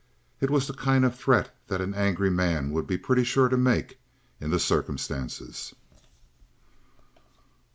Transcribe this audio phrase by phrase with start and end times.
[0.39, 3.55] It was the kind of threat that an angry man would be pretty sure to
[3.55, 3.99] make
[4.39, 5.75] in the circumstances.